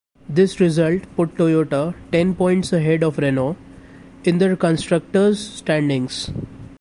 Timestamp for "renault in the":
3.19-4.57